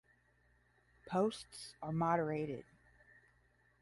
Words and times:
Posts 1.07 1.75
are 1.83 1.91
moderated. 1.91 2.65